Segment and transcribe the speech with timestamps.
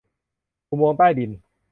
[0.69, 1.31] อุโมงค์ใต้ดิน